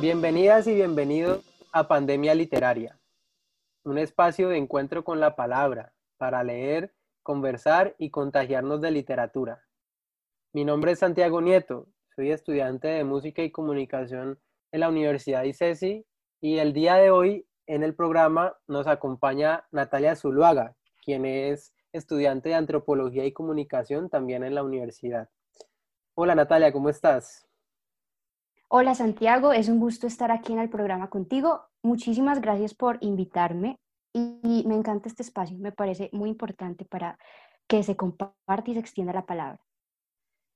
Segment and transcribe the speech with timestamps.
[0.00, 2.98] Bienvenidas y bienvenidos a Pandemia Literaria,
[3.84, 9.64] un espacio de encuentro con la palabra para leer, conversar y contagiarnos de literatura.
[10.52, 14.38] Mi nombre es Santiago Nieto, soy estudiante de música y comunicación
[14.72, 16.06] en la Universidad ICESI
[16.42, 22.50] y el día de hoy en el programa nos acompaña Natalia Zuluaga, quien es estudiante
[22.50, 25.30] de antropología y comunicación también en la universidad.
[26.22, 27.48] Hola Natalia, ¿cómo estás?
[28.68, 31.64] Hola Santiago, es un gusto estar aquí en el programa contigo.
[31.82, 33.80] Muchísimas gracias por invitarme
[34.12, 37.18] y me encanta este espacio, me parece muy importante para
[37.66, 39.64] que se comparte y se extienda la palabra.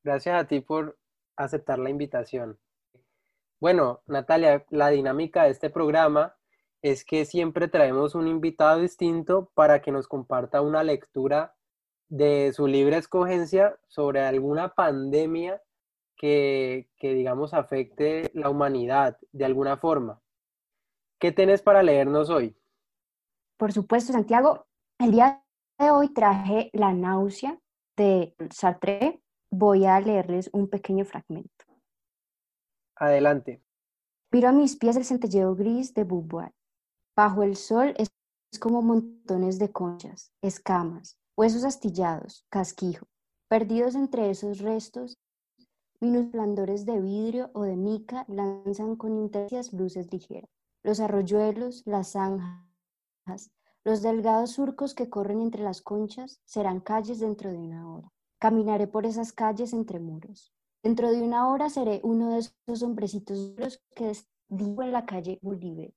[0.03, 0.99] Gracias a ti por
[1.35, 2.59] aceptar la invitación.
[3.59, 6.37] Bueno, Natalia, la dinámica de este programa
[6.83, 11.57] es que siempre traemos un invitado distinto para que nos comparta una lectura
[12.15, 15.61] de su libre escogencia sobre alguna pandemia
[16.17, 20.23] que, que, digamos, afecte la humanidad de alguna forma.
[21.19, 22.57] ¿Qué tienes para leernos hoy?
[23.57, 24.69] Por supuesto, Santiago.
[25.01, 25.45] El día
[25.77, 27.59] de hoy traje La náusea
[27.97, 29.21] de Sartre.
[29.51, 31.65] Voy a leerles un pequeño fragmento.
[32.95, 33.61] Adelante.
[34.31, 36.53] Miro a mis pies el centelleo gris de Beauvoir.
[37.17, 38.09] Bajo el sol es
[38.61, 43.07] como montones de conchas, escamas, huesos astillados, casquijo.
[43.49, 45.19] Perdidos entre esos restos,
[46.01, 50.51] minusblandores de vidrio o de mica lanzan con intensas luces ligeras.
[50.83, 53.51] Los arroyuelos, las zanjas,
[53.85, 58.13] los delgados surcos que corren entre las conchas serán calles dentro de una hora.
[58.39, 60.53] Caminaré por esas calles entre muros.
[60.83, 63.55] Dentro de una hora seré uno de esos hombrecitos
[63.95, 64.13] que
[64.49, 65.93] digo en la calle Bolívar.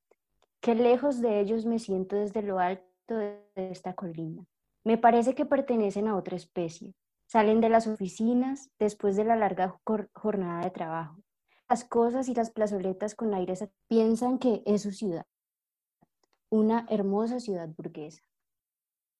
[0.61, 4.45] Qué lejos de ellos me siento desde lo alto de esta colina.
[4.87, 6.95] Me parece que pertenecen a otra especie.
[7.25, 9.81] Salen de las oficinas después de la larga
[10.13, 11.21] jornada de trabajo.
[11.67, 13.53] Las cosas y las plazoletas con aire
[13.89, 15.25] piensan que es su ciudad,
[16.49, 18.21] una hermosa ciudad burguesa.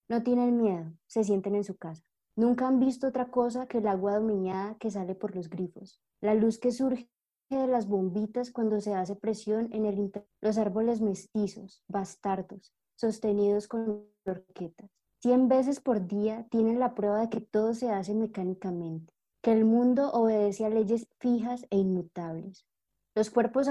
[0.07, 2.05] No tienen miedo, se sienten en su casa.
[2.37, 6.33] Nunca han visto otra cosa que el agua dominada que sale por los grifos, la
[6.33, 7.09] luz que surge
[7.49, 13.67] de las bombitas cuando se hace presión en el interior, los árboles mestizos, bastardos, sostenidos
[13.67, 19.13] con horquetas, 100 veces por día tienen la prueba de que todo se hace mecánicamente,
[19.41, 22.67] que el mundo obedece a leyes fijas e inmutables.
[23.15, 23.67] Los cuerpos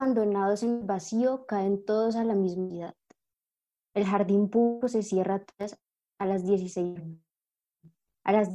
[0.00, 2.94] abandonados en el vacío caen todos a la misma edad.
[3.94, 5.44] El jardín público se cierra
[6.18, 6.98] a las 16
[8.24, 8.50] a las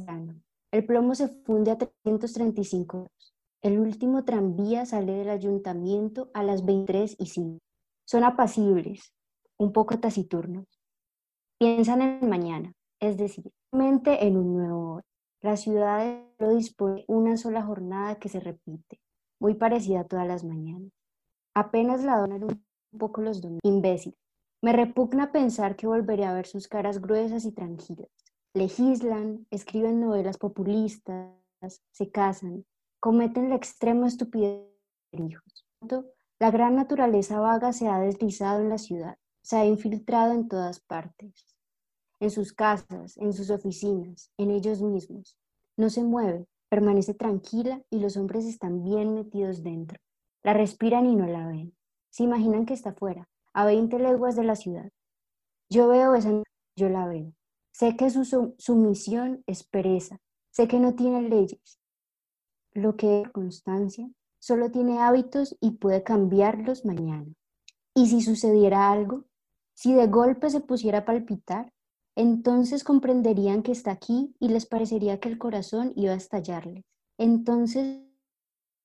[0.70, 3.34] El plomo se funde a 335 horas.
[3.62, 7.58] El último tranvía sale del ayuntamiento a las 23 y 5.
[8.06, 9.12] Son apacibles,
[9.58, 10.75] un poco taciturnos
[11.58, 15.06] Piensan en mañana, es decir, mente en un nuevo hora.
[15.42, 19.00] La ciudad lo dispone una sola jornada que se repite,
[19.40, 20.92] muy parecida a todas las mañanas.
[21.54, 23.60] Apenas la donan un poco los domingos.
[23.64, 24.14] Imbécil.
[24.62, 28.08] Me repugna pensar que volveré a ver sus caras gruesas y tranquilas
[28.56, 31.30] legislan, escriben novelas populistas,
[31.92, 32.64] se casan,
[33.00, 34.62] cometen la extrema estupidez
[35.12, 35.66] de hijos.
[36.40, 40.80] La gran naturaleza vaga se ha deslizado en la ciudad, se ha infiltrado en todas
[40.80, 41.54] partes,
[42.18, 45.38] en sus casas, en sus oficinas, en ellos mismos.
[45.76, 50.00] No se mueve, permanece tranquila y los hombres están bien metidos dentro.
[50.42, 51.76] La respiran y no la ven.
[52.10, 54.90] Se imaginan que está fuera, a 20 leguas de la ciudad.
[55.70, 56.42] Yo veo esa,
[56.74, 57.32] yo la veo.
[57.70, 58.24] Sé que su
[58.58, 60.18] sumisión es pereza,
[60.50, 61.78] sé que no tiene leyes.
[62.72, 67.32] Lo que es constancia solo tiene hábitos y puede cambiarlos mañana.
[67.94, 69.24] Y si sucediera algo,
[69.76, 71.72] si de golpe se pusiera a palpitar,
[72.16, 76.82] entonces comprenderían que está aquí y les parecería que el corazón iba a estallarles.
[77.18, 78.00] Entonces,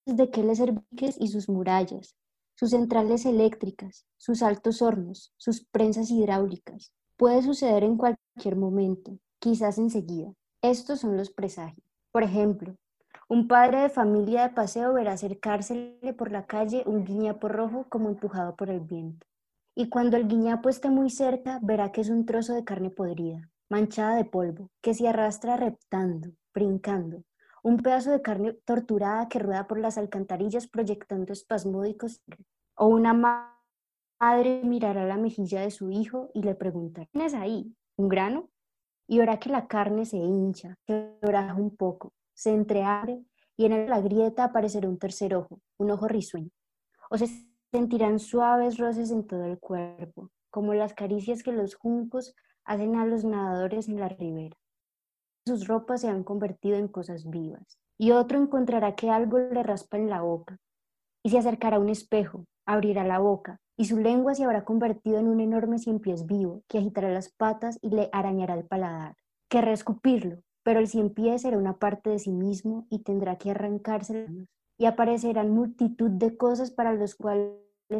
[0.06, 2.16] ¿de qué les serviques y sus murallas,
[2.54, 9.78] sus centrales eléctricas, sus altos hornos, sus prensas hidráulicas, Puede suceder en cualquier momento, quizás
[9.78, 10.34] enseguida.
[10.64, 11.86] Estos son los presagios.
[12.12, 12.74] Por ejemplo,
[13.30, 18.10] un padre de familia de paseo verá acercársele por la calle un guiñapo rojo como
[18.10, 19.28] empujado por el viento.
[19.82, 23.50] Y cuando el guiñapo esté muy cerca, verá que es un trozo de carne podrida,
[23.68, 27.24] manchada de polvo, que se arrastra reptando, brincando.
[27.64, 32.22] Un pedazo de carne torturada que rueda por las alcantarillas proyectando espasmódicos.
[32.76, 33.58] O una
[34.20, 37.76] padre mirará la mejilla de su hijo y le preguntará, ¿tienes ahí?
[37.96, 38.52] ¿Un grano?
[39.08, 43.26] Y verá que la carne se hincha, que oraja un poco, se entreabre
[43.58, 46.52] y en la grieta aparecerá un tercer ojo, un ojo risueño.
[47.10, 47.18] O
[47.72, 52.36] sentirán suaves roces en todo el cuerpo, como las caricias que los juncos
[52.66, 54.58] hacen a los nadadores en la ribera.
[55.48, 59.98] Sus ropas se han convertido en cosas vivas y otro encontrará que algo le raspa
[59.98, 60.58] en la boca,
[61.24, 65.20] y se acercará a un espejo, abrirá la boca, y su lengua se habrá convertido
[65.20, 69.16] en un enorme cien pies vivo, que agitará las patas y le arañará el paladar.
[69.50, 73.52] Querrá escupirlo, pero el cien pies será una parte de sí mismo y tendrá que
[73.52, 74.28] arrancarse
[74.82, 77.54] y aparecerán multitud de cosas para los cuales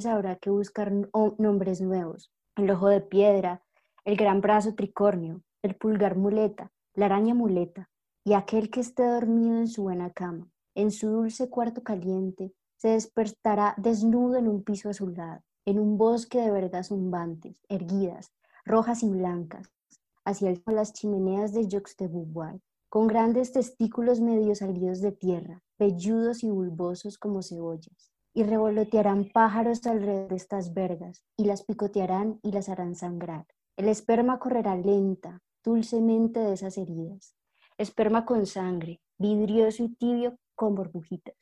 [0.08, 0.92] habrá que buscar
[1.38, 2.34] nombres nuevos.
[2.56, 3.62] El ojo de piedra,
[4.04, 7.92] el gran brazo tricornio, el pulgar muleta, la araña muleta,
[8.26, 12.88] y aquel que esté dormido en su buena cama, en su dulce cuarto caliente, se
[12.88, 18.32] despertará desnudo en un piso azulado, en un bosque de vergas zumbantes, erguidas,
[18.66, 19.72] rojas y blancas,
[20.26, 21.96] hacia las chimeneas de Jox
[22.92, 29.88] con grandes testículos medio salidos de tierra, velludos y bulbosos como cebollas, y revolotearán pájaros
[29.88, 33.46] alrededor de estas vergas, y las picotearán y las harán sangrar.
[33.78, 37.34] El esperma correrá lenta, dulcemente de esas heridas,
[37.78, 41.38] esperma con sangre, vidrioso y tibio con burbujitas.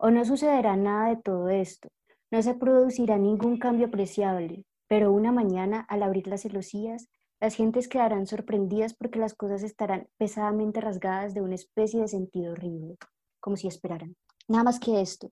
[0.00, 1.90] O no sucederá nada de todo esto,
[2.32, 7.08] no se producirá ningún cambio apreciable, pero una mañana, al abrir las celosías,
[7.40, 12.52] las gentes quedarán sorprendidas porque las cosas estarán pesadamente rasgadas de una especie de sentido
[12.52, 12.96] horrible,
[13.40, 14.16] como si esperaran.
[14.48, 15.30] Nada más que esto.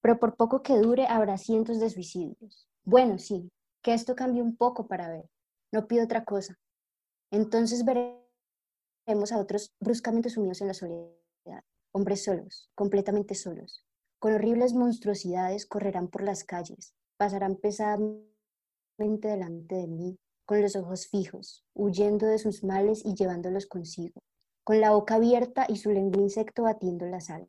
[0.00, 2.68] Pero por poco que dure, habrá cientos de suicidios.
[2.84, 3.50] Bueno, sí,
[3.82, 5.30] que esto cambie un poco para ver.
[5.72, 6.58] No pido otra cosa.
[7.30, 11.10] Entonces veremos a otros bruscamente sumidos en la soledad.
[11.92, 13.84] Hombres solos, completamente solos.
[14.18, 18.18] Con horribles monstruosidades correrán por las calles, pasarán pesadamente
[19.28, 24.20] delante de mí, con los ojos fijos, huyendo de sus males y llevándolos consigo,
[24.62, 27.48] con la boca abierta y su lengua insecto batiendo las alas.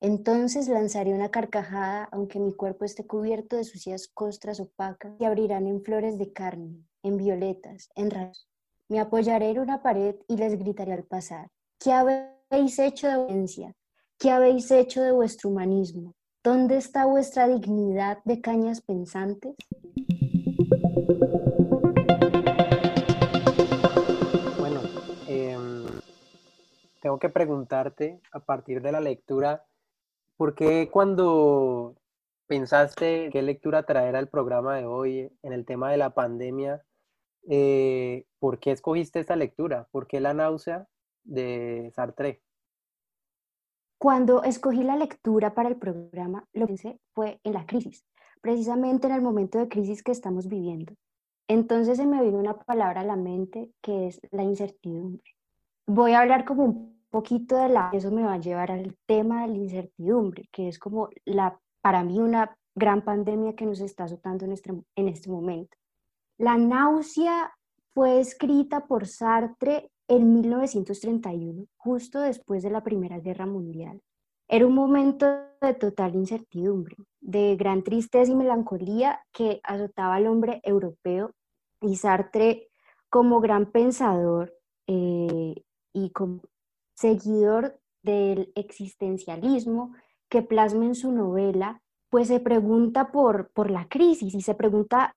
[0.00, 5.66] Entonces lanzaré una carcajada, aunque mi cuerpo esté cubierto de sucias costras opacas, y abrirán
[5.66, 8.48] en flores de carne, en violetas, en rayos.
[8.88, 11.48] Me apoyaré en una pared y les gritaré al pasar.
[11.80, 13.74] ¿Qué habéis hecho de violencia?
[14.18, 16.14] ¿Qué habéis hecho de vuestro humanismo?
[16.44, 19.56] ¿Dónde está vuestra dignidad de cañas pensantes?
[27.00, 29.64] Tengo que preguntarte a partir de la lectura,
[30.36, 31.96] ¿por qué cuando
[32.48, 36.82] pensaste qué lectura traer al programa de hoy en el tema de la pandemia,
[37.48, 39.86] eh, ¿por qué escogiste esta lectura?
[39.92, 40.88] ¿Por qué la náusea
[41.24, 42.42] de Sartre?
[43.98, 48.04] Cuando escogí la lectura para el programa, lo que pensé fue en la crisis,
[48.40, 50.94] precisamente en el momento de crisis que estamos viviendo.
[51.48, 55.37] Entonces se me vino una palabra a la mente que es la incertidumbre.
[55.90, 59.40] Voy a hablar como un poquito de la, eso me va a llevar al tema
[59.40, 64.04] de la incertidumbre, que es como la, para mí una gran pandemia que nos está
[64.04, 65.74] azotando en este, en este momento.
[66.36, 67.54] La náusea
[67.94, 74.02] fue escrita por Sartre en 1931, justo después de la Primera Guerra Mundial.
[74.46, 75.26] Era un momento
[75.62, 81.30] de total incertidumbre, de gran tristeza y melancolía que azotaba al hombre europeo
[81.80, 82.68] y Sartre
[83.08, 84.52] como gran pensador
[84.86, 85.54] eh,
[85.92, 86.42] y como
[86.94, 89.94] seguidor del existencialismo
[90.28, 95.14] que plasma en su novela, pues se pregunta por, por la crisis y se pregunta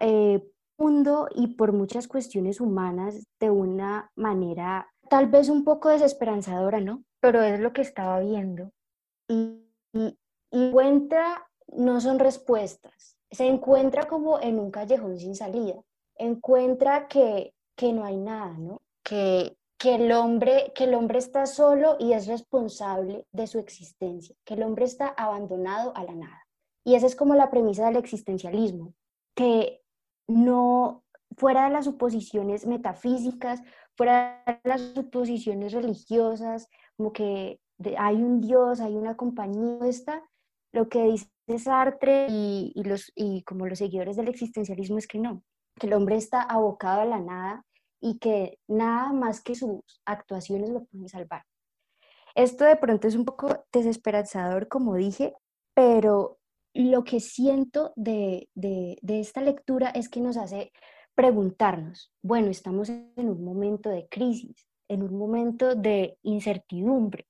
[0.00, 0.42] eh,
[0.78, 7.04] mundo y por muchas cuestiones humanas de una manera tal vez un poco desesperanzadora, ¿no?
[7.20, 8.70] Pero es lo que estaba viendo.
[9.28, 9.60] Y,
[9.92, 10.18] y,
[10.50, 15.80] y encuentra, no son respuestas, se encuentra como en un callejón sin salida,
[16.16, 18.82] encuentra que, que no hay nada, ¿no?
[19.02, 24.34] Que, que el, hombre, que el hombre está solo y es responsable de su existencia,
[24.44, 26.46] que el hombre está abandonado a la nada.
[26.84, 28.94] Y esa es como la premisa del existencialismo,
[29.34, 29.82] que
[30.28, 31.04] no,
[31.36, 33.62] fuera de las suposiciones metafísicas,
[33.96, 37.60] fuera de las suposiciones religiosas, como que
[37.98, 40.22] hay un Dios, hay una compañía, está,
[40.72, 41.28] lo que dice
[41.58, 45.42] Sartre y, y, los, y como los seguidores del existencialismo es que no,
[45.78, 47.64] que el hombre está abocado a la nada
[48.04, 51.42] y que nada más que sus actuaciones lo pueden salvar.
[52.34, 55.34] Esto de pronto es un poco desesperanzador, como dije,
[55.72, 56.38] pero
[56.74, 60.70] lo que siento de, de, esta lectura es que nos hace
[61.14, 67.26] preguntarnos, bueno, estamos en un momento de crisis, en un momento de incertidumbre,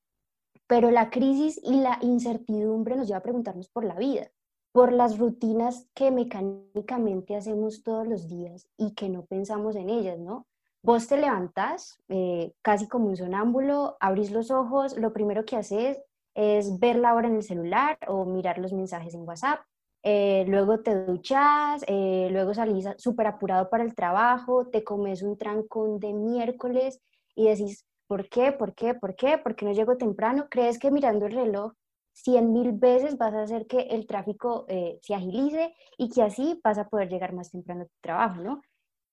[0.67, 4.29] pero la crisis y la incertidumbre nos lleva a preguntarnos por la vida,
[4.73, 10.19] por las rutinas que mecánicamente hacemos todos los días y que no pensamos en ellas,
[10.19, 10.49] ¿no?
[10.85, 15.99] Vos te levantás eh, casi como un sonámbulo, abrís los ojos, lo primero que haces
[16.35, 19.61] es ver la hora en el celular o mirar los mensajes en WhatsApp.
[20.03, 25.39] Eh, luego te duchas, eh, luego salís súper apurado para el trabajo, te comes un
[25.39, 27.01] trancón de miércoles
[27.35, 28.53] y decís, ¿por qué?
[28.53, 28.93] ¿Por qué?
[28.93, 29.39] ¿Por qué?
[29.39, 30.49] ¿Por qué no llego temprano?
[30.51, 31.73] ¿Crees que mirando el reloj
[32.13, 36.61] cien mil veces vas a hacer que el tráfico eh, se agilice y que así
[36.63, 38.61] vas a poder llegar más temprano a tu trabajo, ¿no?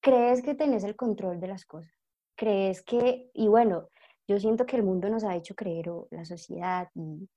[0.02, 1.94] ¿Crees que tenés el control de las cosas?
[2.36, 3.90] ¿Crees que, y bueno,
[4.28, 7.30] yo siento que el mundo nos ha hecho creer, o la sociedad y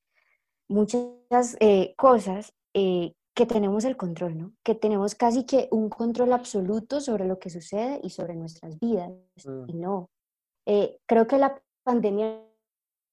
[0.68, 4.52] muchas eh, cosas, eh, que tenemos el control, ¿no?
[4.62, 9.10] Que tenemos casi que un control absoluto sobre lo que sucede y sobre nuestras vidas.
[9.44, 9.64] Mm.
[9.68, 10.10] Y no.
[10.66, 12.40] Eh, creo que la pandemia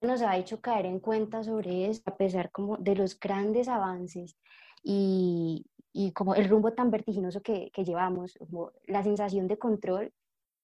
[0.01, 4.37] nos ha hecho caer en cuenta sobre eso, a pesar como de los grandes avances
[4.83, 5.65] y,
[6.13, 8.37] como el rumbo tan vertiginoso que, llevamos,
[8.85, 10.13] la sensación de control,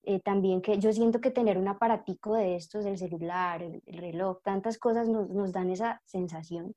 [0.03, 3.97] eh, también que yo siento que tener un aparatico de estos, el celular, el, el
[3.97, 6.73] reloj, tantas cosas nos, nos dan esa sensación.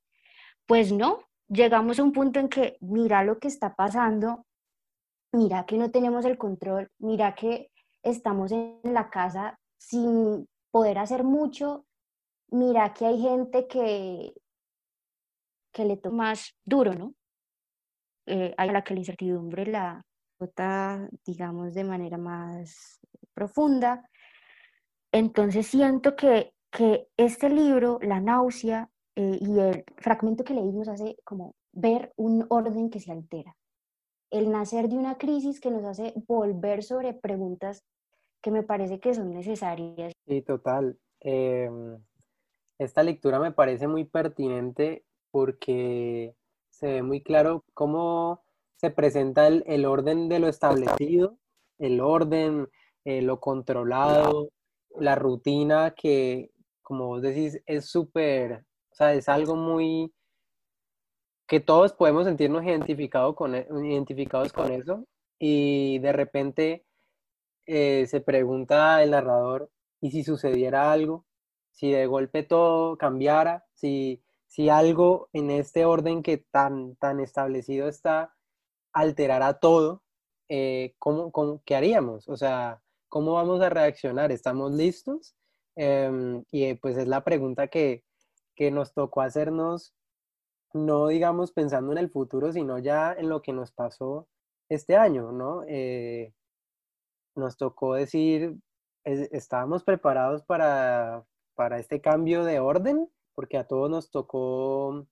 [0.67, 4.47] Pues no, llegamos a un punto en que mira lo que está pasando,
[5.33, 7.71] mira que no tenemos el control, mira que
[8.03, 11.87] estamos en la casa sin poder hacer mucho,
[12.51, 14.35] mira que hay gente que,
[15.73, 17.15] que le toma más duro, ¿no?
[18.33, 20.07] Eh, a la que la incertidumbre la
[20.39, 23.01] nota, digamos, de manera más
[23.35, 24.09] profunda.
[25.11, 31.17] Entonces siento que, que este libro, La náusea, eh, y el fragmento que leímos hace
[31.25, 33.57] como ver un orden que se altera.
[34.31, 37.83] El nacer de una crisis que nos hace volver sobre preguntas
[38.41, 40.13] que me parece que son necesarias.
[40.25, 40.97] Sí, total.
[41.19, 41.99] Em,
[42.79, 46.37] esta lectura me parece muy pertinente porque
[46.81, 48.43] se ve muy claro cómo
[48.77, 51.39] se presenta el, orden de lo establecido,
[51.79, 52.69] el orden,
[53.05, 54.51] eh, lo controlado,
[54.99, 56.51] la rutina que,
[56.83, 58.65] como vos decís, es súper
[59.01, 60.13] sea, es algo muy
[61.47, 65.05] que todos podemos sentirnos identificados con, e, identificados con eso
[65.39, 66.85] y de repente
[67.67, 69.71] eh, se pregunta el narrador,
[70.01, 71.25] ¿y si sucediera algo?
[71.73, 77.89] Si de golpe todo cambiara, si, si algo en este orden que tan, tan establecido
[77.89, 78.35] está
[78.93, 80.03] alterara todo,
[80.49, 82.29] eh, ¿cómo, qué haríamos?
[82.29, 84.33] O sea, ¿cómo vamos a reaccionar?
[84.33, 85.37] ¿Estamos listos?
[85.77, 88.03] Em, y pues es la pregunta que,
[88.57, 89.95] que nos tocó hacernos,
[90.75, 94.27] no digamos pensando en el futuro, sino ya en lo que nos pasó
[94.69, 95.63] este año, ¿no?
[95.69, 96.35] Eh,
[97.37, 98.57] nos tocó decir,
[99.05, 105.07] estábamos preparados para, para este cambio de orden, porque a todos nos tocó,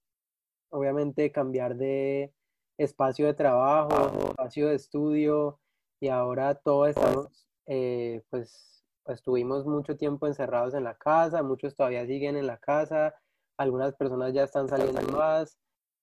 [0.70, 2.32] obviamente, cambiar de
[2.78, 5.60] espacio de trabajo, espacio de estudio,
[6.00, 12.06] y ahora todos estamos, eh, pues, estuvimos mucho tiempo encerrados en la casa, muchos todavía
[12.06, 13.14] siguen en la casa,
[13.56, 15.58] algunas personas ya están saliendo más,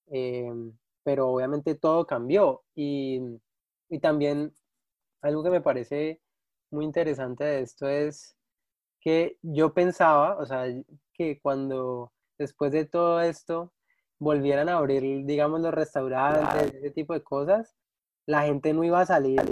[0.07, 2.63] em, pero obviamente todo cambió.
[2.75, 3.21] Y,
[3.89, 4.53] y también
[5.21, 6.21] algo que me parece
[6.71, 8.34] muy interesante de esto es
[9.05, 10.65] que yo pensaba, o sea,
[11.13, 13.71] que cuando después de todo esto
[14.17, 17.75] volvieran a abrir, digamos, los restaurantes, ese tipo de cosas,
[18.25, 19.43] la gente no iba a salir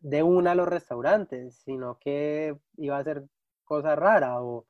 [0.00, 3.24] de una a los restaurantes, sino que iba a ser
[3.64, 4.66] cosa rara o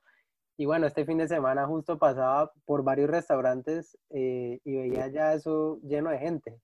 [0.58, 5.34] y bueno, este fin de semana justo pasaba por varios restaurantes eh, y veía ya
[5.34, 6.60] eso lleno de gente.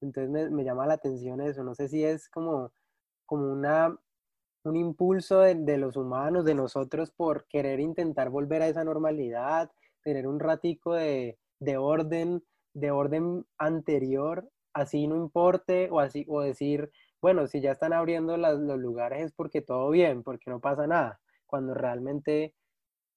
[0.00, 1.62] Entonces me, llama la atención eso.
[1.62, 2.72] No sé si es como,
[3.24, 3.96] como una,
[4.66, 9.70] un impulso de, los humanos, de nosotros, por querer intentar volver a esa normalidad,
[10.02, 11.38] tener un ratico de,
[11.78, 12.42] orden,
[12.74, 18.36] de orden anterior, así no importe, o así, o decir, bueno, si ya están abriendo
[18.36, 22.54] los lugares es porque todo bien, porque no pasa nada, cuando realmente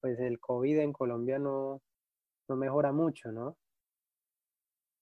[0.00, 1.82] pues el COVID en Colombia no,
[2.48, 3.56] no mejora mucho, ¿no?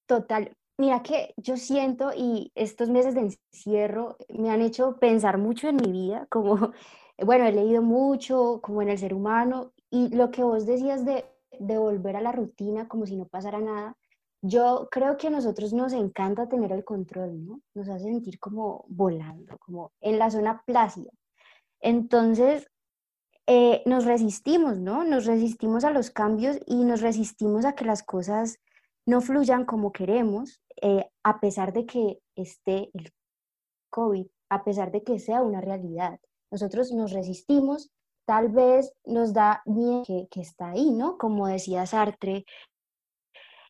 [0.07, 0.57] Total.
[0.79, 5.77] Mira que yo siento y estos meses de encierro me han hecho pensar mucho en
[5.77, 6.73] mi vida, como,
[7.19, 11.25] bueno, he leído mucho, como en el ser humano, y lo que vos decías de,
[11.59, 13.97] de volver a la rutina como si no pasara nada,
[14.41, 17.61] yo creo que a nosotros nos encanta tener el control, ¿no?
[17.75, 21.11] Nos hace sentir como volando, como en la zona plácida.
[21.81, 22.71] Entonces,
[23.49, 25.03] eh, nos resistimos, ¿no?
[25.03, 28.61] Nos resistimos a los cambios y nos resistimos a que las cosas
[29.07, 33.13] no fluyan como queremos, eh, a pesar de que esté el
[33.91, 36.21] COVID, a pesar de que sea una realidad.
[36.51, 37.91] Nosotros nos resistimos,
[38.27, 41.19] tal vez nos da miedo que, que está ahí, ¿no?
[41.19, 42.45] Como decía Sartre.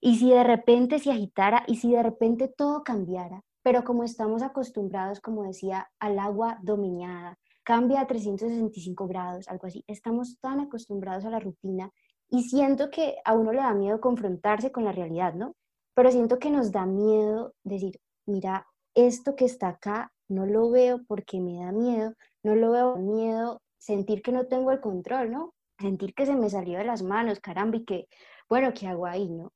[0.01, 4.43] Y si de repente se agitara y si de repente todo cambiara, pero como estamos
[4.43, 9.85] acostumbrados, como decía, al agua dominada, cambia a 365 grados, algo así.
[9.87, 11.91] Estamos tan acostumbrados a la rutina
[12.31, 15.55] y siento que a uno le da miedo confrontarse con la realidad, ¿no?
[15.99, 21.01] Pero siento que nos da miedo decir, mira, esto que está acá no lo veo
[21.09, 22.15] porque me da miedo,
[22.45, 25.55] no lo veo miedo sentir que no tengo el control, ¿no?
[25.77, 28.07] sentir que se me salió de las manos, caramba, y que,
[28.49, 29.53] bueno, ¿qué hago ahí, no?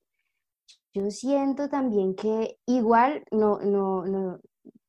[0.93, 4.41] Yo siento también que igual no, no, no,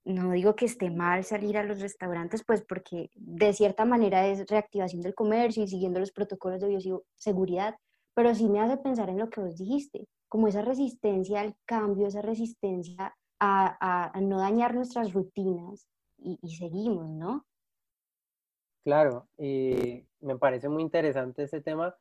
[0.05, 4.48] no digo que esté mal salir a los restaurantes, pues porque de cierta manera es
[4.48, 7.75] reactivación del comercio y siguiendo los protocolos de bioseguridad,
[8.15, 12.08] pero sí me hace pensar en lo que vos dijiste, como esa resistencia al cambio,
[12.08, 15.88] esa resistencia a, no dañar nuestras rutinas
[16.18, 17.46] y, y, seguimos, ¿no?
[18.84, 21.96] Claro, y me parece muy interesante este tema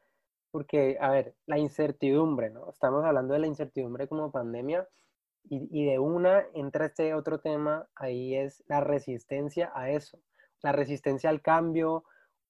[0.50, 2.70] porque, a ver, la incertidumbre, ¿no?
[2.70, 4.88] Estamos hablando de la incertidumbre como pandemia
[5.50, 10.18] y, de una entra este otro tema, ahí es la resistencia a eso,
[10.62, 12.04] la resistencia al cambio,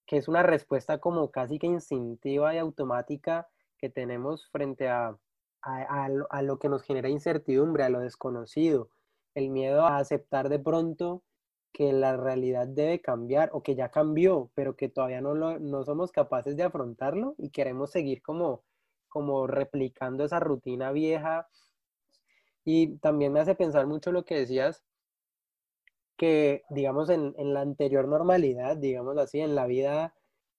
[0.05, 5.17] que es una respuesta como casi que instintiva y automática que tenemos frente a,
[5.63, 8.89] a, a, lo que nos genera incertidumbre, a lo desconocido,
[9.33, 11.23] el miedo a aceptar de pronto
[11.71, 15.83] que la realidad debe cambiar o que ya cambió, pero que todavía no, lo, no
[15.83, 18.63] somos capaces de afrontarlo y queremos seguir como,
[19.09, 21.47] como replicando esa rutina vieja.
[22.63, 24.83] Y también me hace pensar mucho lo que decías,
[26.15, 30.13] que digamos en, la anterior normalidad, digamos así, en la vida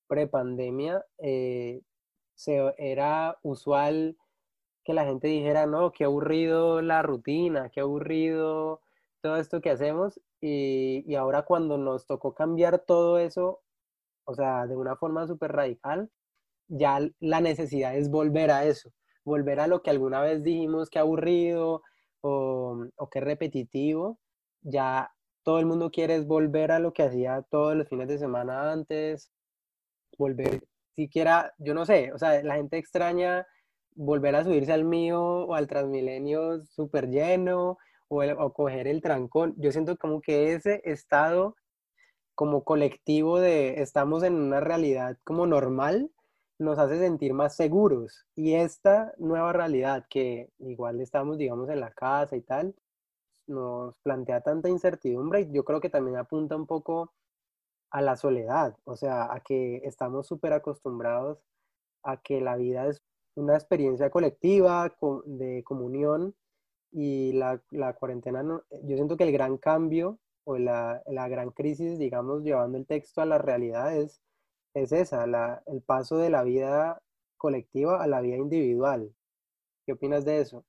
[0.08, 1.80] prepandemia, eh,
[2.34, 4.16] se, era usual
[4.85, 8.83] que la gente dijera, no, qué aburrido la rutina, qué aburrido
[9.23, 10.21] todo esto que hacemos.
[10.41, 13.62] Y, y ahora cuando nos tocó cambiar todo eso,
[14.26, 16.11] o sea, de una forma súper radical,
[16.69, 18.91] ya la necesidad es volver a eso,
[19.25, 21.83] volver a lo que alguna vez dijimos que aburrido,
[22.23, 24.19] o, o que repetitivo,
[24.62, 25.11] ya
[25.45, 29.31] todo el mundo quiere volver a lo que hacía todos los fines de semana antes,
[30.19, 30.62] volver
[30.95, 33.47] siquiera, yo no sé, o sea, la gente extraña
[33.94, 39.54] volver a subirse al mío o al Transmilenio súper lleno o, o, coger el trancón.
[39.56, 41.56] Yo siento como que ese estado
[42.34, 46.11] como colectivo de estamos en una realidad como normal,
[46.59, 48.26] nos hace sentir más seguros.
[48.35, 52.74] Y esta nueva realidad que igual estamos, digamos, en la casa y tal,
[53.46, 57.12] nos plantea tanta incertidumbre y yo creo que también apunta un poco
[57.90, 61.38] a la soledad, o sea, a que estamos súper acostumbrados
[62.02, 63.02] a que la vida es
[63.37, 64.92] una experiencia colectiva,
[65.25, 66.35] de comunión,
[66.92, 71.99] y la, la cuarentena, yo siento que el gran cambio o la, la gran crisis,
[71.99, 74.20] digamos, llevando el texto a la realidad es
[74.75, 77.01] es esa, el paso de la vida
[77.37, 79.14] colectiva a la vida individual.
[79.87, 80.64] ¿Qué opinas de eso?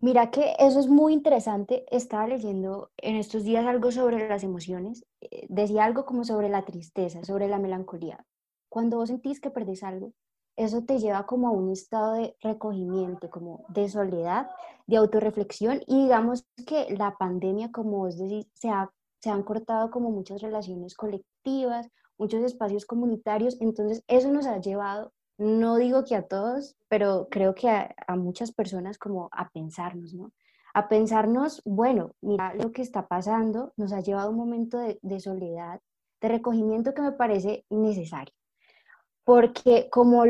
[0.00, 1.84] Mira que eso es muy interesante.
[1.90, 5.04] Estaba leyendo en estos días algo sobre las emociones.
[5.20, 8.24] Eh, decía algo como sobre la tristeza, sobre la melancolía.
[8.68, 10.12] Cuando vos sentís que perdés algo,
[10.56, 14.50] eso te lleva como a un estado de recogimiento, como de soledad,
[14.86, 15.82] de autorreflexión.
[15.86, 18.70] Y digamos que la pandemia, como vos decís, se,
[19.20, 21.88] se han cortado como muchas relaciones colectivas,
[22.18, 27.54] muchos espacios comunitarios, entonces eso nos ha llevado, no digo que a todos, pero creo
[27.54, 30.32] que a, muchas personas como a pensarnos, ¿no?
[30.74, 35.20] A pensarnos, bueno, mira lo que está pasando, nos ha llevado a un momento de,
[35.20, 35.80] soledad,
[36.20, 38.34] de recogimiento que me parece necesario,
[39.24, 40.24] porque como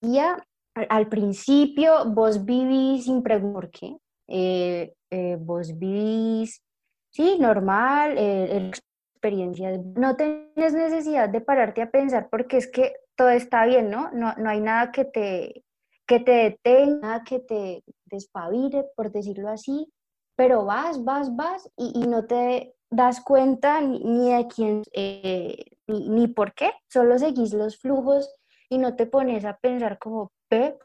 [0.00, 0.46] ya
[0.88, 3.96] al principio vos vivís sin preguntar por qué,
[4.28, 6.62] eh, eh, vos vivís,
[7.10, 8.70] sí, normal, eh,
[9.14, 9.80] experiencias.
[9.96, 14.10] No tienes necesidad de pararte a pensar porque es que todo está bien, ¿no?
[14.12, 15.64] No, no hay nada que te,
[16.06, 19.90] que te detenga, que te despavire, por decirlo así,
[20.36, 26.28] pero vas, vas, vas y no te das cuenta ni, de quién, eh, ni, ni,
[26.28, 28.32] por qué, solo seguís los flujos
[28.68, 30.78] y no te pones a pensar como, ve,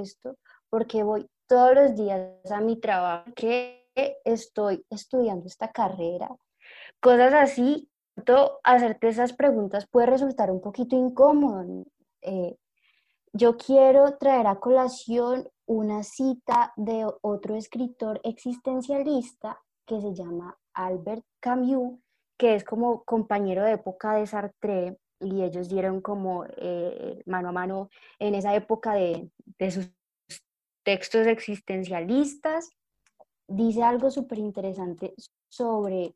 [0.00, 0.36] esto,
[0.70, 3.86] porque voy todos los días a mi trabajo, que
[4.24, 6.28] estoy estudiando esta carrera,
[7.00, 7.88] cosas así,
[8.64, 11.84] hacerte esas preguntas puede resultar un poquito incómodo.
[12.22, 12.56] Eh,
[13.32, 21.24] yo quiero traer a colación una cita de otro escritor existencialista que se llama Albert
[21.40, 21.98] Camus,
[22.38, 27.52] que es como compañero de época de Sartre y ellos dieron como eh, mano a
[27.52, 29.28] mano en esa época de,
[29.70, 29.92] sus
[30.84, 32.70] textos existencialistas.
[33.48, 35.14] Dice algo súper interesante
[35.48, 36.14] sobre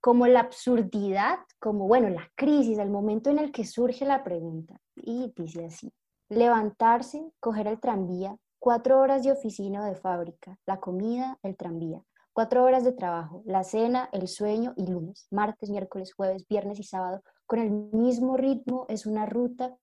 [0.00, 4.80] como la absurdidad, como, bueno, la crisis, el momento en el que surge la pregunta.
[4.96, 5.92] Y dice así,
[6.28, 12.02] levantarse, coger el tranvía, cuatro horas de oficina o de fábrica, la comida, el tranvía,
[12.32, 16.84] cuatro horas de trabajo, la cena, el sueño y lunes, martes, miércoles, jueves, viernes y
[16.84, 19.76] sábado, con el mismo ritmo, es una ruta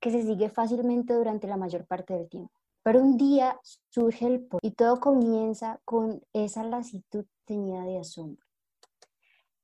[0.00, 2.52] que se sigue fácilmente durante la mayor parte del tiempo.
[2.82, 3.58] Pero un día
[3.90, 8.44] surge el y todo comienza con esa lasitud teñida de asombro.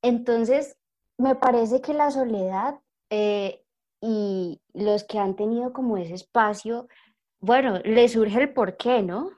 [0.03, 0.77] Entonces,
[1.17, 3.65] me parece que la soledad, eh,
[4.01, 6.89] y los que han tenido como ese espacio,
[7.41, 9.31] bueno, les surge el por qué, ¿no?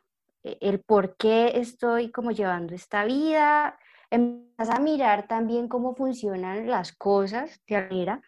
[0.47, 3.79] E, el por qué estoy como llevando esta vida,
[4.11, 8.23] empiezas a mirar también cómo funcionan las cosas de manera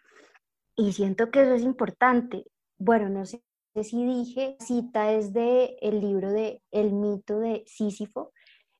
[0.75, 2.45] y siento que eso es importante.
[2.77, 3.41] Bueno, no sé
[3.83, 8.33] si dije, cita es de el libro de El mito de Sísifo,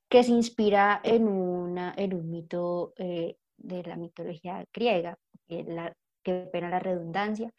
[0.08, 5.94] que se inspira en, una, en un mito eh, de la mitología griega, que, la,
[6.22, 7.52] que pena la redundancia.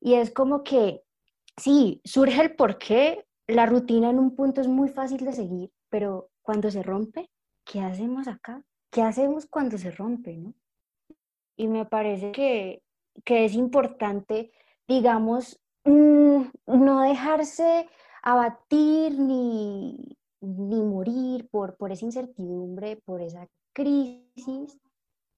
[0.00, 1.02] Y es como que,
[1.56, 6.30] sí, surge el porqué, la rutina en un punto es muy fácil de seguir, pero
[6.42, 7.30] cuando se rompe,
[7.64, 8.62] ¿qué hacemos acá?
[8.90, 10.54] ¿Qué hacemos cuando se rompe, no?
[11.56, 12.82] Y me parece que,
[13.24, 14.50] que es importante,
[14.88, 17.88] digamos, mm, no dejarse
[18.22, 24.78] abatir ni, ni morir por, por esa incertidumbre, por esa crisis,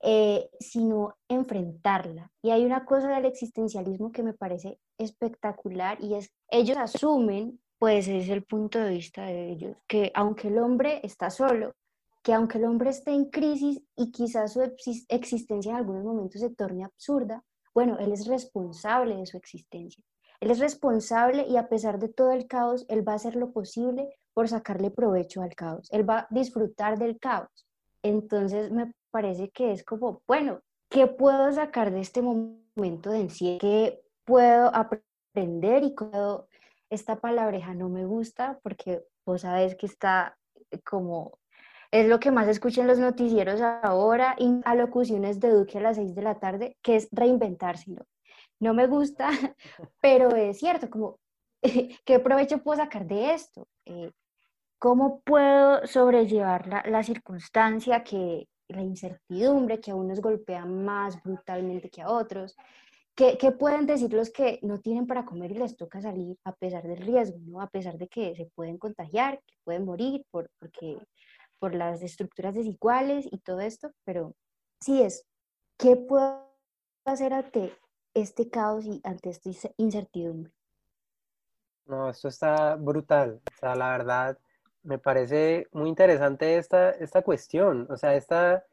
[0.01, 2.31] eh, sino enfrentarla.
[2.43, 8.07] Y hay una cosa del existencialismo que me parece espectacular y es, ellos asumen, pues
[8.07, 11.75] es el punto de vista de ellos, que aunque el hombre está solo,
[12.23, 14.63] que aunque el hombre esté en crisis y quizás su
[15.09, 17.43] existencia en algunos momentos se torne absurda,
[17.75, 20.05] bueno, él es responsable de su existencia.
[20.39, 23.51] Él es responsable y a pesar de todo el caos, él va a hacer lo
[23.51, 25.89] posible por sacarle provecho al caos.
[25.91, 27.67] Él va a disfrutar del caos.
[28.05, 33.59] Entonces me parece que es como, bueno, ¿qué puedo sacar de este momento de encierro?
[33.59, 36.47] ¿Qué puedo aprender y puedo...
[36.93, 40.37] Esta palabreja no me gusta porque vos sabes que está
[40.85, 41.39] como
[41.91, 46.15] es lo que más escuchan los noticieros ahora, y alocuciones de Duque a las 6
[46.15, 48.05] de la tarde, que es reinventárselo.
[48.61, 49.31] No me gusta,
[50.03, 51.19] pero es cierto, como,
[52.05, 53.67] ¿qué provecho puedo sacar de esto?
[53.87, 54.11] Eh,
[54.79, 61.89] ¿Cómo puedo sobrellevar la, la, circunstancia que la incertidumbre que a unos golpea más brutalmente
[61.89, 62.55] que a otros?
[63.23, 66.57] ¿Qué, ¿Qué, pueden decir los que no tienen para comer y les toca salir a
[66.57, 67.61] pesar del riesgo, ¿no?
[67.61, 70.99] a pesar de que se pueden contagiar, que pueden morir por, porque
[71.61, 74.35] por las estructuras desiguales y todo esto, pero
[74.81, 75.25] sí es,
[75.79, 76.53] ¿qué puedo
[77.05, 77.73] hacer ante
[78.13, 80.53] este caos y ante esta incertidumbre?
[81.87, 83.41] No, esto está brutal.
[83.55, 84.37] O sea, la verdad,
[84.83, 87.87] me parece muy interesante esta, esta cuestión.
[87.89, 88.67] O sea, esta,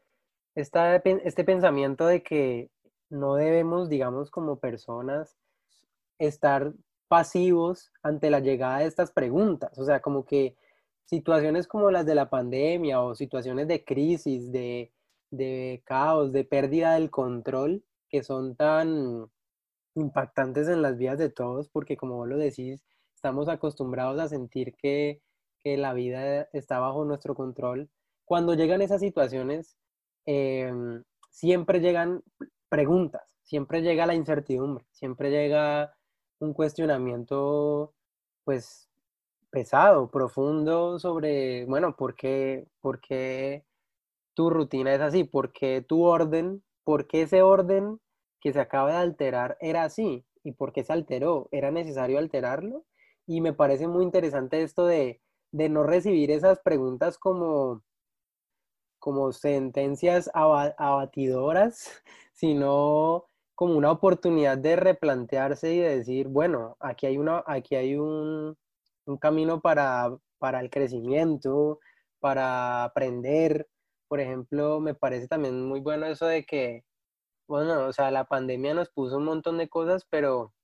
[0.56, 2.68] esta, este pensamiento de que
[3.10, 5.36] no debemos, digamos, como personas,
[6.18, 6.72] estar
[7.08, 9.76] pasivos ante la llegada de estas preguntas.
[9.78, 10.56] O sea, como que
[11.06, 14.92] situaciones como las de la pandemia o situaciones de crisis, de,
[15.84, 19.28] caos, de pérdida del control, que son tan
[19.96, 24.74] impactantes en las vidas de todos, porque como vos lo decís, estamos acostumbrados a sentir
[24.76, 25.20] que,
[25.62, 27.90] la vida está bajo nuestro control.
[28.24, 29.76] Cuando llegan esas situaciones,
[30.24, 32.22] em, siempre llegan
[32.70, 35.94] preguntas, siempre llega la incertidumbre, siempre llega
[36.40, 37.94] un cuestionamiento,
[38.44, 38.88] pues
[39.50, 43.64] pesado, profundo sobre, bueno, ¿por qué, por qué
[44.34, 45.24] tu rutina es así?
[45.24, 48.00] ¿Por qué tu orden, por qué ese orden
[48.40, 50.24] que se acaba de alterar era así?
[50.44, 51.48] ¿Y por qué se alteró?
[51.52, 52.84] ¿Era necesario alterarlo?
[53.26, 55.20] Y me parece muy interesante esto de,
[55.52, 57.82] de no recibir esas preguntas como,
[59.00, 61.90] como sentencias abatidoras,
[62.32, 67.96] sino como una oportunidad de replantearse y de decir, bueno, aquí hay, una, aquí hay
[67.96, 68.56] un,
[69.06, 71.80] un camino para, para el crecimiento,
[72.20, 73.68] para aprender.
[74.08, 76.84] Por ejemplo, me parece también muy bueno eso de que,
[77.48, 80.54] bueno, o sea, la pandemia nos puso un montón de cosas, pero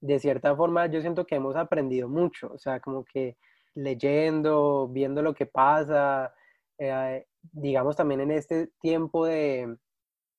[0.00, 3.36] de cierta forma yo siento que hemos aprendido mucho, o sea, como que
[3.74, 6.34] leyendo, viendo lo que pasa,
[6.78, 9.76] eh, digamos también en este tiempo de,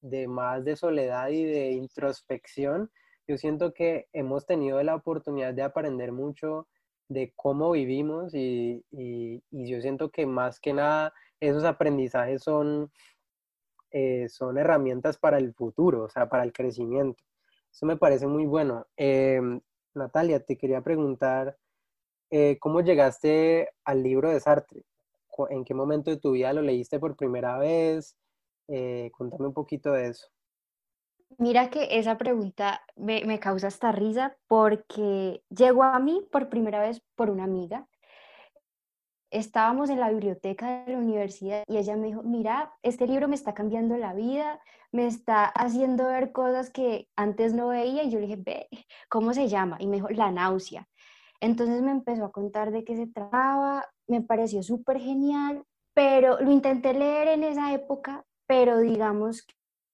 [0.02, 2.92] de más de soledad y de introspección,
[3.28, 6.68] yo siento que hemos tenido la oportunidad de aprender mucho
[7.10, 8.84] de cómo vivimos y,
[9.52, 12.92] yo siento que más que nada esos aprendizajes son,
[13.92, 17.24] eh, son herramientas para el futuro, o sea, para el crecimiento.
[17.72, 18.88] Eso me parece muy bueno.
[18.96, 19.62] Em,
[19.94, 21.58] Natalia, te quería preguntar,
[22.32, 24.84] eh, ¿cómo llegaste al libro de Sartre?
[25.50, 28.18] ¿En qué momento de tu vida lo leíste por primera vez?
[28.68, 30.28] Eh, contame un poquito de eso.
[31.38, 37.02] Mira que esa pregunta me, causa esta risa porque llegó a mí por primera vez
[37.16, 37.88] por una amiga.
[39.30, 43.36] Estábamos en la biblioteca de la universidad y ella me dijo, mira, este libro me
[43.36, 48.20] está cambiando la vida, me está haciendo ver cosas que antes no veía y yo
[48.20, 48.70] le dije, ve,
[49.10, 49.78] ¿cómo se llama?
[49.80, 50.88] Y me dijo, La náusea.
[51.40, 56.52] Entonces me empezó a contar de qué se trataba, me pareció súper genial, pero lo
[56.52, 59.46] intenté leer en esa época, pero digamos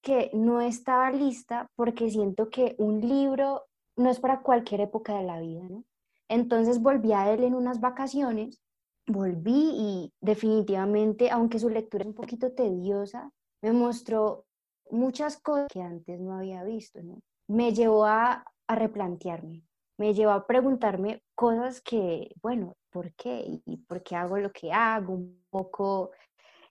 [0.01, 3.63] que no estaba lista porque siento que un libro
[3.95, 5.83] no es para cualquier época de la vida, ¿no?
[6.29, 8.61] Entonces volví a él en unas vacaciones,
[9.07, 14.45] volví y definitivamente, aunque su lectura es un poquito tediosa, me mostró
[14.89, 17.19] muchas cosas que antes no había visto, ¿no?
[17.47, 19.63] Me llevó a, a replantearme,
[19.97, 23.61] me llevó a preguntarme cosas que, bueno, ¿por qué?
[23.65, 25.13] ¿Y por qué hago lo que hago?
[25.13, 26.11] Un poco,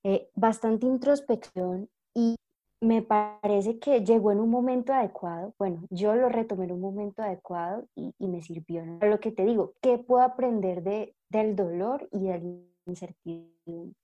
[0.04, 2.36] eh, bastante introspección y
[2.80, 5.54] me parece que llegó en un momento adecuado.
[5.58, 8.84] Bueno, yo lo retomé en un momento adecuado y, y me sirvió.
[9.00, 12.50] Lo que te digo, ¿qué puedo aprender de, del dolor y de la
[12.86, 13.94] incertidumbre?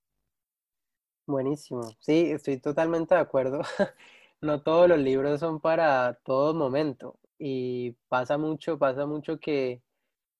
[1.27, 1.83] Buenísimo.
[1.99, 3.61] Sí, estoy totalmente de acuerdo.
[4.41, 9.81] No todos los libros son para todo momento y pasa mucho, pasa mucho que,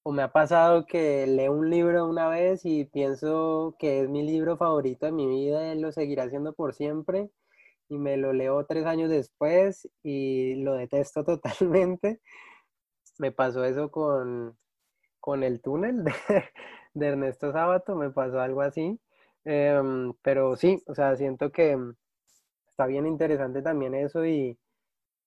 [0.03, 4.23] o me ha pasado que leo un libro una vez y pienso que es mi
[4.23, 7.31] libro favorito de mi vida y lo seguirá haciendo por siempre
[7.89, 12.21] y me lo leo tres años después y lo detesto totalmente.
[13.19, 14.57] Me pasó eso con,
[15.19, 16.03] con El túnel
[16.93, 18.99] de, Ernesto Sábato, me pasó algo así.
[19.45, 21.77] Em, pero sí, o sea, siento que
[22.69, 24.57] está bien interesante también eso y,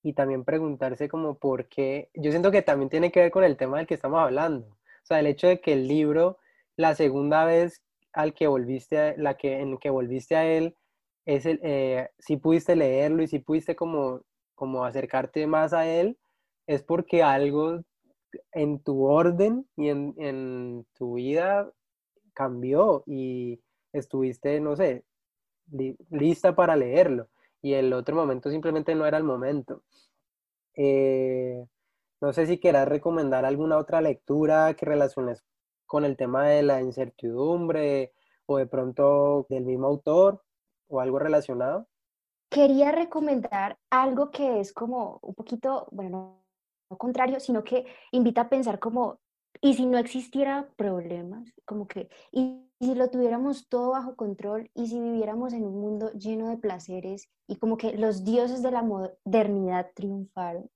[0.02, 3.56] y también preguntarse como por qué, yo siento que también tiene que ver con el
[3.56, 6.38] tema del que estamos hablando, o sea, el hecho de que el libro,
[6.76, 10.76] la segunda vez al que volviste, a, la que, en que volviste a él,
[11.24, 14.22] es el, eh, si pudiste leerlo y si pudiste como,
[14.54, 16.18] como acercarte más a él,
[16.66, 17.80] es porque algo
[18.52, 21.70] en tu orden y en, en tu vida
[22.34, 23.60] cambió y
[23.92, 25.04] estuviste, no sé,
[25.70, 27.28] li, lista para leerlo
[27.62, 29.82] y el otro momento simplemente no era el momento.
[30.74, 31.64] Eh,
[32.20, 35.44] no sé si quieras recomendar alguna otra lectura que relaciones
[35.86, 38.12] con el tema de la incertidumbre
[38.46, 40.42] o de pronto del mismo autor
[40.88, 41.86] o algo relacionado.
[42.50, 46.44] Quería recomendar algo que es como un poquito, bueno,
[46.90, 49.20] no, contrario, sino que invita a pensar como,
[49.60, 51.48] ¿y si no existiera problemas?
[51.64, 54.70] Como que, ¿y si lo tuviéramos todo bajo control?
[54.74, 58.72] ¿Y si viviéramos en un mundo lleno de placeres y como que los dioses de
[58.72, 60.68] la modernidad triunfaron?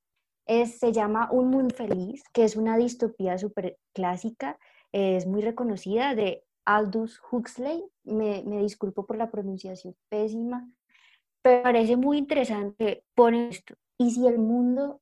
[0.46, 4.56] Es, se llama Un Mundo Feliz, que es una distopía súper clásica,
[4.92, 10.70] es muy reconocida, de Aldous Huxley, me, me disculpo por la pronunciación pésima,
[11.42, 13.74] pero parece muy interesante poner esto.
[13.98, 15.00] Y si el mundo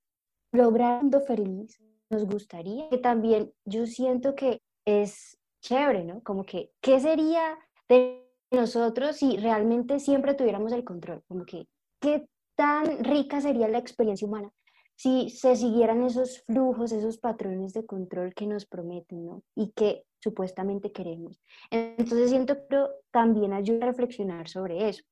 [0.53, 6.22] lograra un mundo feliz, nos gustaría, que también yo siento que es chévere, ¿no?
[6.22, 11.22] Como que, ¿qué sería de nosotros si realmente siempre tuviéramos el control?
[11.27, 11.66] Como que,
[12.00, 14.50] ¿qué tan rica sería la experiencia humana
[14.96, 19.42] si se siguieran esos flujos, esos patrones de control que nos prometen, ¿no?
[19.57, 21.42] Y que supuestamente queremos.
[21.70, 25.03] Entonces siento que también ayuda a reflexionar sobre eso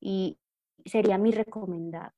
[0.00, 0.38] y
[0.84, 2.10] sería mi recomendado.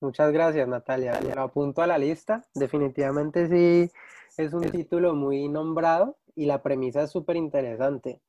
[0.00, 1.20] Muchas gracias, Natalia.
[1.20, 2.42] Lo apunto a la lista.
[2.54, 3.92] Definitivamente sí
[4.38, 8.20] es un título muy nombrado y la premisa es súper interesante.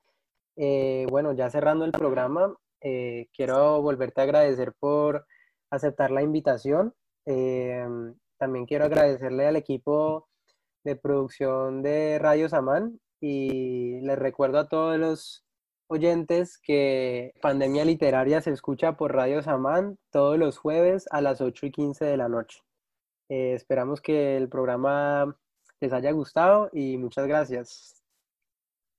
[0.56, 5.26] Eh, bueno, ya cerrando el programa, eh, quiero volverte a agradecer por
[5.72, 6.94] aceptar la invitación.
[7.26, 7.86] Eh,
[8.38, 10.28] también quiero agradecerle al equipo
[10.84, 15.46] de producción de Radio Samán y les recuerdo a todos los
[15.88, 21.68] oyentes que Pandemia Literaria se escucha por Radio Samán todos los jueves a las 8
[21.68, 22.60] y 15 de la noche.
[23.30, 25.38] Esperamos que el programa
[25.84, 28.02] les haya gustado y muchas gracias.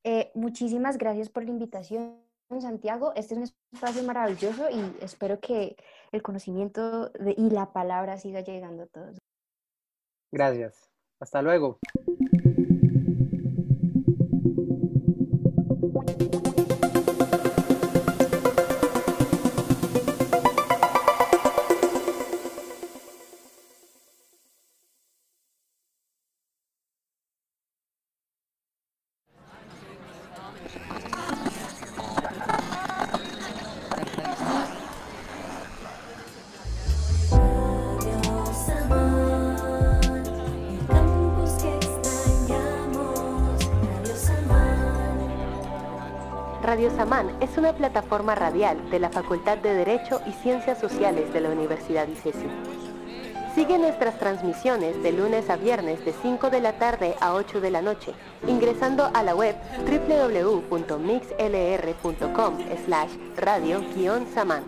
[0.05, 2.21] Eh, muchísimas gracias por la invitación,
[2.61, 3.13] Santiago.
[3.17, 5.77] Este es un espacio maravilloso y espero que
[6.13, 9.19] el conocimiento de, y la palabra siga llegando a todos.
[10.31, 10.91] Gracias.
[11.21, 11.79] Hasta luego.
[47.85, 52.47] Plataforma radial de la Facultad de Derecho y Ciencias Sociales de la Universidad ICESI.
[53.55, 57.71] Sigue nuestras transmisiones de lunes a viernes de 5 de la tarde a 8 de
[57.71, 58.15] la noche,
[58.49, 60.95] ingresando a la web www.mixlr.com
[62.87, 64.65] slash radio-samán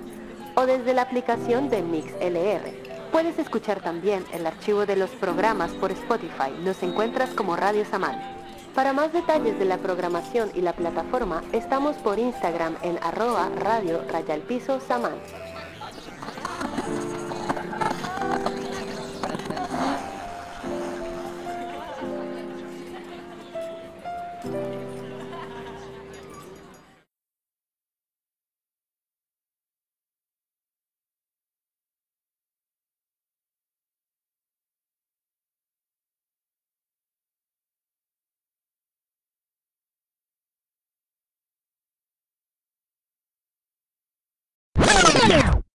[0.54, 2.86] o desde la aplicación de MixLR.
[3.12, 6.50] Puedes escuchar también el archivo de los programas por Spotify.
[6.62, 8.35] Nos encuentras como Radio Samán.
[8.76, 14.02] Para más detalles de la programación y la plataforma, estamos por Instagram en arroba radio
[14.06, 15.14] rayalpiso samán.